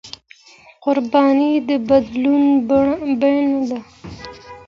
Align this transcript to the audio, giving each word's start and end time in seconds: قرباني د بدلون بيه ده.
قرباني 0.83 1.51
د 1.67 1.69
بدلون 1.87 2.43
بيه 3.21 3.49
ده. 3.69 3.79